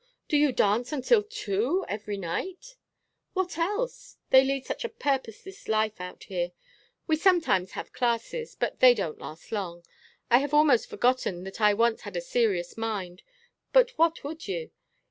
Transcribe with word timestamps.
Do 0.27 0.35
you 0.35 0.51
dance 0.51 0.91
until 0.91 1.21
two 1.21 1.85
every 1.87 2.17
night?" 2.17 2.75
"What 3.33 3.55
else? 3.59 4.17
They 4.31 4.43
lead 4.43 4.65
such 4.65 4.83
a 4.83 4.89
purposeless 4.89 5.67
life 5.67 6.01
out 6.01 6.23
here. 6.23 6.53
We 7.05 7.15
sometimes 7.15 7.73
have 7.73 7.93
classes 7.93 8.55
but 8.55 8.79
they 8.79 8.95
don't 8.95 9.19
last 9.21 9.51
long. 9.51 9.83
I 10.31 10.39
have 10.39 10.55
almost 10.55 10.89
forgotten 10.89 11.43
that 11.43 11.61
I 11.61 11.75
once 11.75 12.01
had 12.01 12.17
a 12.17 12.21
serious 12.21 12.75
mind. 12.79 13.21
But 13.73 13.91
what 13.95 14.23
would 14.23 14.47
you? 14.47 14.71